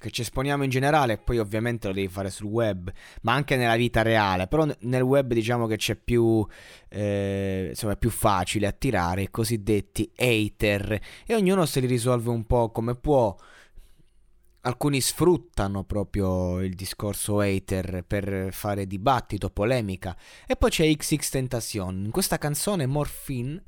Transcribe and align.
che 0.00 0.10
ci 0.10 0.22
esponiamo 0.22 0.64
in 0.64 0.70
generale, 0.70 1.18
poi 1.18 1.38
ovviamente 1.38 1.86
lo 1.86 1.94
devi 1.94 2.08
fare 2.08 2.30
sul 2.30 2.46
web, 2.46 2.90
ma 3.22 3.34
anche 3.34 3.56
nella 3.56 3.76
vita 3.76 4.02
reale, 4.02 4.46
però 4.46 4.66
nel 4.80 5.02
web 5.02 5.32
diciamo 5.32 5.66
che 5.66 5.76
c'è 5.76 5.96
più, 5.96 6.46
eh, 6.88 7.68
insomma 7.70 7.92
è 7.92 7.96
più 7.96 8.10
facile 8.10 8.66
attirare 8.66 9.22
i 9.22 9.30
cosiddetti 9.30 10.10
hater 10.16 11.00
e 11.26 11.34
ognuno 11.34 11.66
se 11.66 11.80
li 11.80 11.86
risolve 11.86 12.30
un 12.30 12.44
po' 12.44 12.70
come 12.70 12.94
può. 12.94 13.36
Alcuni 14.64 15.00
sfruttano 15.00 15.82
proprio 15.82 16.60
il 16.60 16.74
discorso 16.74 17.40
hater 17.40 18.04
per 18.06 18.52
fare 18.52 18.86
dibattito, 18.86 19.50
polemica. 19.50 20.16
E 20.46 20.54
poi 20.54 20.70
c'è 20.70 20.96
XX 20.96 21.28
Tentacion. 21.28 22.04
In 22.04 22.12
questa 22.12 22.38
canzone 22.38 22.86
Morphine 22.86 23.60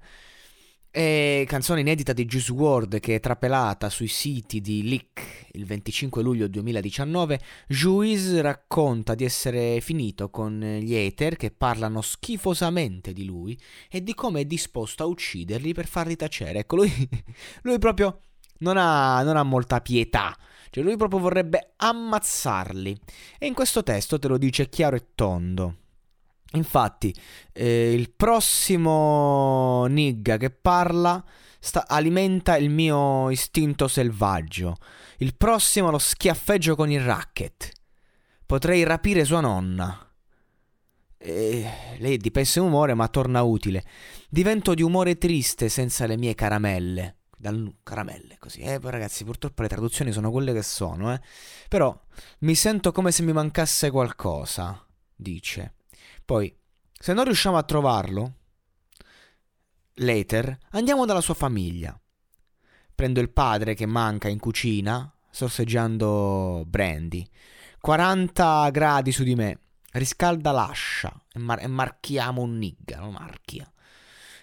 e 0.97 1.45
canzone 1.48 1.80
inedita 1.80 2.12
di 2.12 2.25
Juice 2.25 2.52
WRLD 2.52 3.00
che 3.00 3.17
è 3.17 3.20
trapelata 3.20 3.91
sui 3.91 4.06
siti 4.06 4.61
di 4.61 4.89
Leak 4.89 5.33
il 5.55 5.64
25 5.64 6.22
luglio 6.22 6.48
2019, 6.48 7.41
Juice 7.69 8.41
racconta 8.42 9.14
di 9.14 9.24
essere 9.24 9.80
finito 9.80 10.30
con 10.30 10.61
gli 10.80 10.94
hater 10.94 11.36
che 11.36 11.50
parlano 11.50 12.00
schifosamente 12.00 13.12
di 13.12 13.24
lui 13.24 13.58
e 13.91 14.02
di 14.02 14.14
come 14.14 14.41
è 14.41 14.44
disposto 14.44 15.02
a 15.02 15.06
ucciderli 15.06 15.72
per 15.72 15.86
farli 15.86 16.16
tacere. 16.16 16.61
Ecco, 16.61 16.77
lui, 16.77 16.91
lui 17.62 17.79
proprio 17.79 18.20
non 18.58 18.77
ha, 18.77 19.23
non 19.23 19.36
ha 19.36 19.42
molta 19.42 19.80
pietà, 19.80 20.36
cioè 20.70 20.83
lui 20.83 20.96
proprio 20.96 21.20
vorrebbe 21.20 21.74
ammazzarli. 21.77 22.98
E 23.39 23.46
in 23.46 23.55
questo 23.55 23.83
testo 23.83 24.18
te 24.18 24.29
lo 24.29 24.39
dice 24.39 24.68
chiaro 24.68 24.96
e 24.96 25.06
tondo. 25.14 25.77
Infatti, 26.55 27.15
eh, 27.53 27.92
il 27.92 28.11
prossimo 28.11 29.87
nigga 29.87 30.37
che 30.37 30.51
parla 30.51 31.25
sta, 31.59 31.87
alimenta 31.89 32.57
il 32.57 32.70
mio 32.70 33.31
istinto 33.31 33.89
selvaggio. 33.89 34.77
Il 35.19 35.37
prossimo 35.37 35.91
lo 35.91 35.98
schiaffeggio 35.98 36.77
con 36.77 36.91
il 36.91 37.01
racket. 37.01 37.70
Potrei 38.47 38.85
rapire 38.85 39.25
sua 39.25 39.41
nonna. 39.41 39.98
E 41.17 41.67
lei 41.98 42.15
è 42.15 42.17
di 42.19 42.31
pessimo 42.31 42.67
umore, 42.67 42.95
ma 42.95 43.09
torna 43.09 43.42
utile. 43.42 43.85
Divento 44.29 44.75
di 44.75 44.83
umore 44.83 45.17
triste 45.17 45.69
senza 45.69 46.07
le 46.07 46.17
mie 46.17 46.35
caramelle. 46.35 47.17
Dal, 47.36 47.77
caramelle, 47.83 48.36
così. 48.39 48.61
Eh, 48.61 48.79
ragazzi, 48.81 49.25
purtroppo 49.25 49.63
le 49.63 49.69
traduzioni 49.69 50.13
sono 50.13 50.31
quelle 50.31 50.53
che 50.53 50.63
sono, 50.63 51.13
eh. 51.13 51.21
Però 51.69 51.98
mi 52.41 52.55
sento 52.55 52.92
come 52.92 53.11
se 53.11 53.23
mi 53.23 53.33
mancasse 53.33 53.91
qualcosa, 53.91 54.86
dice. 55.15 55.75
Poi, 56.24 56.55
se 56.92 57.12
non 57.12 57.24
riusciamo 57.24 57.58
a 57.58 57.62
trovarlo, 57.62 58.33
later, 59.96 60.58
andiamo 60.70 61.05
dalla 61.05 61.20
sua 61.20 61.35
famiglia. 61.35 61.98
Prendo 62.95 63.20
il 63.20 63.30
padre 63.30 63.74
che 63.74 63.86
manca 63.86 64.29
in 64.29 64.39
cucina, 64.39 65.12
sorseggiando 65.30 66.64
brandy. 66.67 67.29
40 67.80 68.70
gradi 68.70 69.12
su 69.12 69.23
di 69.23 69.35
me. 69.35 69.58
Riscalda 69.92 70.51
l'ascia 70.51 71.12
e, 71.33 71.39
mar- 71.39 71.62
e 71.62 71.67
marchiamo 71.67 72.41
un 72.41 72.56
nigga, 72.56 73.01
lo 73.01 73.11
marchia. 73.11 73.70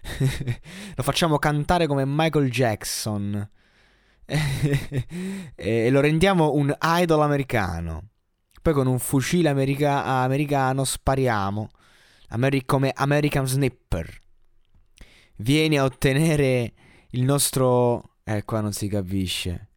lo 0.95 1.03
facciamo 1.03 1.39
cantare 1.39 1.87
come 1.87 2.03
Michael 2.05 2.51
Jackson. 2.51 3.49
e 5.55 5.89
lo 5.89 5.99
rendiamo 5.99 6.53
un 6.53 6.75
idol 6.79 7.21
americano. 7.23 8.10
Poi 8.61 8.73
con 8.73 8.87
un 8.87 8.99
fucile 8.99 9.49
america- 9.49 10.03
americano 10.05 10.83
spariamo. 10.83 11.69
Ameri- 12.29 12.65
come 12.65 12.91
American 12.93 13.47
Snipper. 13.47 14.21
Vieni 15.37 15.77
a 15.77 15.83
ottenere 15.83 16.73
il 17.11 17.23
nostro... 17.23 18.17
Eh, 18.23 18.43
qua 18.45 18.61
non 18.61 18.71
si 18.71 18.87
capisce. 18.87 19.69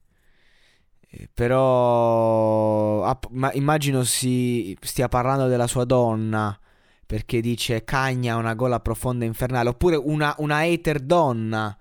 Eh, 1.09 1.31
però... 1.33 3.05
Ah, 3.05 3.19
ma 3.31 3.53
immagino 3.55 4.05
si 4.05 4.77
stia 4.83 5.09
parlando 5.09 5.47
della 5.47 5.67
sua 5.67 5.85
donna. 5.85 6.59
Perché 7.07 7.41
dice 7.41 7.85
cagna 7.85 8.37
una 8.37 8.55
gola 8.55 8.81
profonda 8.81 9.25
e 9.25 9.29
infernale. 9.29 9.71
Oppure 9.71 9.97
una, 9.97 10.35
una 10.39 10.59
hater 10.59 11.01
donna 11.01 11.77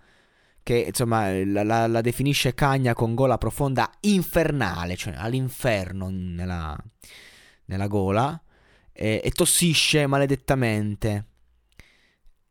che 0.63 0.85
insomma 0.87 1.31
la, 1.43 1.63
la, 1.63 1.87
la, 1.87 2.01
definisce 2.01 2.53
cagna 2.53 2.93
con 2.93 3.13
gola 3.13 3.37
profonda 3.37 3.91
infernale, 4.01 4.95
cioè 4.95 5.13
all'inferno 5.15 6.09
nella, 6.09 6.75
nella 7.65 7.87
gola, 7.87 8.41
e, 8.93 9.21
e, 9.23 9.31
tossisce 9.31 10.07
maledettamente. 10.07 11.27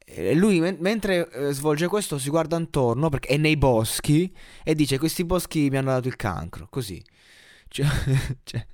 E 0.04 0.34
lui 0.34 0.60
men- 0.60 0.76
mentre 0.80 1.30
eh, 1.30 1.52
svolge 1.52 1.88
questo 1.88 2.18
si 2.18 2.28
guarda 2.28 2.58
intorno 2.58 3.08
perché 3.08 3.28
è 3.28 3.36
nei 3.38 3.56
boschi 3.56 4.34
e 4.62 4.74
dice 4.74 4.98
questi 4.98 5.24
boschi 5.24 5.70
mi 5.70 5.78
hanno 5.78 5.92
dato 5.92 6.08
il 6.08 6.16
cancro, 6.16 6.66
così. 6.68 7.02
Cioè, 7.68 7.86
cioè, 8.44 8.66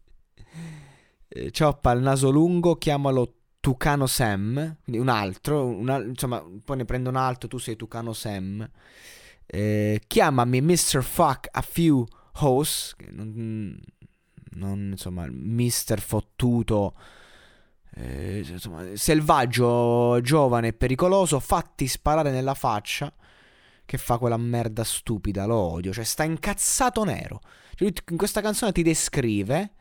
eh, 1.29 1.51
cioppa 1.53 1.93
il 1.93 2.01
naso 2.03 2.31
lungo, 2.31 2.75
chiamalo 2.75 3.35
Tucano 3.61 4.07
Sam, 4.07 4.79
quindi 4.83 5.01
un 5.01 5.09
altro, 5.09 5.65
una, 5.65 5.99
insomma, 5.99 6.45
poi 6.65 6.79
ne 6.79 6.85
prende 6.85 7.09
un 7.09 7.17
altro, 7.17 7.49
tu 7.49 7.59
sei 7.59 7.77
Tucano 7.77 8.13
Sam. 8.13 8.69
Eh, 9.51 10.03
chiamami 10.07 10.61
Mr. 10.61 11.03
Fuck 11.03 11.49
a 11.51 11.63
few 11.63 12.07
hoes, 12.41 12.95
non, 13.11 13.81
non 14.51 14.89
insomma, 14.91 15.27
Mr. 15.27 16.01
Fottuto, 16.01 16.95
eh, 17.95 18.45
insomma, 18.47 18.85
selvaggio, 18.95 20.21
giovane 20.21 20.69
e 20.69 20.73
pericoloso, 20.75 21.41
fatti 21.41 21.89
sparare 21.89 22.31
nella 22.31 22.53
faccia, 22.53 23.11
che 23.87 23.97
fa 23.97 24.19
quella 24.19 24.37
merda 24.37 24.85
stupida, 24.85 25.47
lo 25.47 25.57
odio, 25.57 25.93
cioè 25.95 26.05
sta 26.05 26.25
incazzato 26.25 27.05
nero. 27.05 27.41
Cioè, 27.75 27.91
in 28.11 28.17
questa 28.19 28.43
canzone 28.43 28.73
ti 28.73 28.83
descrive, 28.83 29.73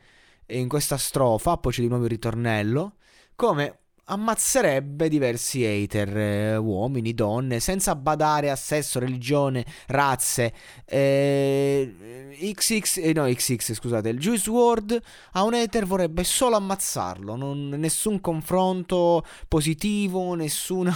in 0.46 0.66
questa 0.66 0.96
strofa, 0.96 1.58
poi 1.58 1.72
c'è 1.72 1.82
di 1.82 1.88
nuovo 1.88 2.04
il 2.04 2.10
ritornello, 2.10 2.94
come 3.36 3.80
ammazzerebbe 4.08 5.08
diversi 5.08 5.64
hater, 5.64 6.16
eh, 6.16 6.56
uomini, 6.56 7.14
donne, 7.14 7.60
senza 7.60 7.94
badare 7.94 8.50
a 8.50 8.56
sesso, 8.56 8.98
religione, 8.98 9.64
razze. 9.88 10.52
Eh, 10.84 12.34
XX, 12.54 12.96
eh, 12.98 13.12
no, 13.12 13.24
XX, 13.26 13.72
scusate, 13.72 14.08
il 14.08 14.18
Juice 14.18 14.50
WRLD 14.50 15.00
a 15.32 15.44
un 15.44 15.54
hater 15.54 15.86
vorrebbe 15.86 16.24
solo 16.24 16.56
ammazzarlo, 16.56 17.36
non, 17.36 17.68
nessun 17.68 18.20
confronto 18.20 19.24
positivo, 19.46 20.34
nessuna... 20.34 20.94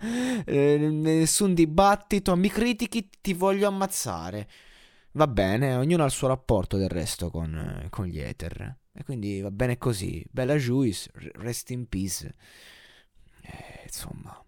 eh, 0.44 0.76
nessun 0.76 1.54
dibattito, 1.54 2.36
mi 2.36 2.48
critichi, 2.50 3.08
ti 3.20 3.32
voglio 3.32 3.68
ammazzare. 3.68 4.48
Va 5.16 5.28
bene, 5.28 5.76
ognuno 5.76 6.02
ha 6.02 6.06
il 6.06 6.12
suo 6.12 6.26
rapporto 6.26 6.76
del 6.76 6.88
resto 6.88 7.30
con, 7.30 7.86
con 7.90 8.06
gli 8.06 8.20
hater. 8.20 8.78
E 8.92 9.04
quindi 9.04 9.40
va 9.40 9.50
bene 9.52 9.78
così. 9.78 10.24
Bella 10.28 10.56
Juice, 10.56 11.10
rest 11.34 11.70
in 11.70 11.88
peace. 11.88 12.34
Eh, 13.42 13.82
insomma, 13.84 14.44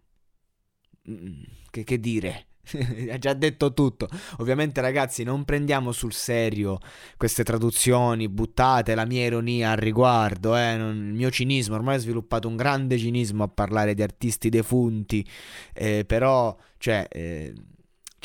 mm, 1.08 1.42
che, 1.70 1.84
che 1.84 2.00
dire? 2.00 2.46
ha 3.12 3.18
già 3.18 3.32
detto 3.34 3.72
tutto. 3.74 4.08
Ovviamente, 4.38 4.80
ragazzi, 4.80 5.22
non 5.22 5.44
prendiamo 5.44 5.92
sul 5.92 6.12
serio 6.12 6.80
queste 7.16 7.44
traduzioni 7.44 8.28
buttate, 8.28 8.96
la 8.96 9.04
mia 9.04 9.24
ironia 9.24 9.70
al 9.70 9.76
riguardo, 9.76 10.56
eh? 10.56 10.76
non, 10.76 10.96
il 10.96 11.14
mio 11.14 11.30
cinismo. 11.30 11.76
Ormai 11.76 11.96
ho 11.96 12.00
sviluppato 12.00 12.48
un 12.48 12.56
grande 12.56 12.98
cinismo 12.98 13.44
a 13.44 13.48
parlare 13.48 13.94
di 13.94 14.02
artisti 14.02 14.48
defunti, 14.48 15.24
eh, 15.74 16.04
però, 16.04 16.56
cioè. 16.78 17.06
Eh, 17.08 17.54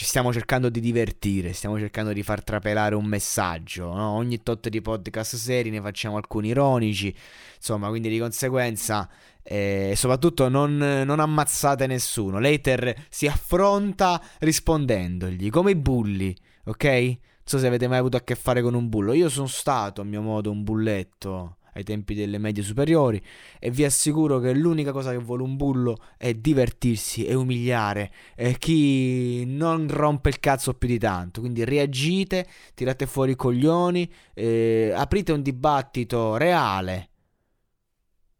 ci 0.01 0.07
stiamo 0.07 0.33
cercando 0.33 0.69
di 0.69 0.79
divertire, 0.79 1.53
stiamo 1.53 1.77
cercando 1.77 2.11
di 2.11 2.23
far 2.23 2.43
trapelare 2.43 2.95
un 2.95 3.05
messaggio. 3.05 3.93
No? 3.93 4.13
Ogni 4.13 4.41
tot 4.41 4.67
di 4.67 4.81
podcast 4.81 5.35
seri 5.35 5.69
ne 5.69 5.79
facciamo 5.79 6.17
alcuni 6.17 6.47
ironici, 6.47 7.15
insomma, 7.55 7.87
quindi 7.89 8.09
di 8.09 8.17
conseguenza, 8.17 9.07
e 9.43 9.89
eh, 9.91 9.95
soprattutto 9.95 10.49
non, 10.49 10.75
non, 10.75 11.19
ammazzate 11.19 11.85
nessuno. 11.85 12.39
Later 12.39 13.05
si 13.09 13.27
affronta 13.27 14.19
rispondendogli, 14.39 15.51
come 15.51 15.69
i 15.69 15.75
bulli, 15.75 16.35
ok? 16.63 16.83
Non 16.83 17.17
so 17.43 17.59
se 17.59 17.67
avete 17.67 17.87
mai 17.87 17.99
avuto 17.99 18.17
a 18.17 18.21
che 18.21 18.33
fare 18.33 18.63
con 18.63 18.73
un 18.73 18.89
bullo. 18.89 19.13
Io 19.13 19.29
sono 19.29 19.45
stato 19.45 20.01
a 20.01 20.03
mio 20.03 20.23
modo 20.23 20.49
un 20.49 20.63
bulletto 20.63 21.57
ai 21.73 21.83
tempi 21.83 22.13
delle 22.13 22.37
medie 22.37 22.63
superiori 22.63 23.21
e 23.59 23.71
vi 23.71 23.85
assicuro 23.85 24.39
che 24.39 24.53
l'unica 24.53 24.91
cosa 24.91 25.11
che 25.11 25.17
vuole 25.17 25.43
un 25.43 25.55
bullo 25.55 25.97
è 26.17 26.33
divertirsi 26.33 27.25
e 27.25 27.33
umiliare 27.33 28.11
eh, 28.35 28.57
chi 28.57 29.45
non 29.45 29.87
rompe 29.89 30.29
il 30.29 30.39
cazzo 30.39 30.73
più 30.73 30.87
di 30.87 30.99
tanto. 30.99 31.41
Quindi 31.41 31.63
reagite, 31.63 32.47
tirate 32.73 33.05
fuori 33.05 33.31
i 33.31 33.35
coglioni, 33.35 34.11
eh, 34.33 34.91
aprite 34.95 35.31
un 35.31 35.41
dibattito 35.41 36.37
reale, 36.37 37.09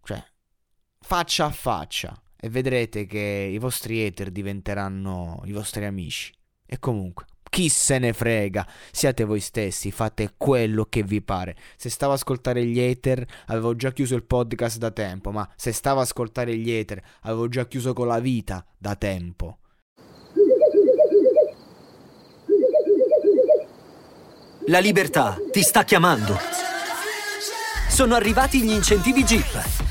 cioè 0.03 0.23
faccia 0.99 1.45
a 1.45 1.51
faccia 1.51 2.21
e 2.43 2.49
vedrete 2.49 3.05
che 3.05 3.49
i 3.51 3.57
vostri 3.59 4.03
hater 4.05 4.31
diventeranno 4.31 5.41
i 5.45 5.51
vostri 5.51 5.85
amici. 5.85 6.33
E 6.65 6.79
comunque, 6.79 7.25
chi 7.51 7.67
se 7.67 7.99
ne 7.99 8.13
frega? 8.13 8.65
Siate 8.91 9.25
voi 9.25 9.41
stessi, 9.41 9.91
fate 9.91 10.35
quello 10.37 10.85
che 10.85 11.03
vi 11.03 11.21
pare. 11.21 11.57
Se 11.75 11.89
stavo 11.89 12.13
a 12.13 12.15
ascoltare 12.15 12.63
gli 12.63 12.79
hater, 12.79 13.27
avevo 13.47 13.75
già 13.75 13.91
chiuso 13.91 14.15
il 14.15 14.23
podcast 14.23 14.77
da 14.77 14.89
tempo, 14.89 15.31
ma 15.31 15.47
se 15.57 15.73
stavo 15.73 15.99
a 15.99 16.03
ascoltare 16.03 16.55
gli 16.55 16.71
hater, 16.71 17.03
avevo 17.23 17.49
già 17.49 17.67
chiuso 17.67 17.91
con 17.91 18.07
la 18.07 18.19
vita 18.19 18.65
da 18.77 18.95
tempo. 18.95 19.57
La 24.67 24.79
libertà 24.79 25.35
ti 25.51 25.61
sta 25.61 25.83
chiamando. 25.83 26.37
Sono 27.89 28.15
arrivati 28.15 28.61
gli 28.61 28.71
incentivi 28.71 29.25
Jeep. 29.25 29.90